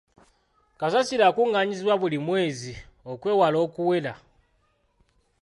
[0.79, 2.73] Kasasiro akungaanyizibwa buli mwezi
[3.11, 4.13] okwewala okuwera.